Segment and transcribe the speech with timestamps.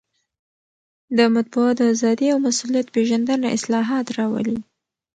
[1.17, 4.57] د مطبوعاتو ازادي او مسوولیت پېژندنه اصلاحات راولي.